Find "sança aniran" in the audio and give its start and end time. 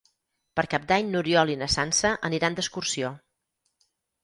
1.75-2.59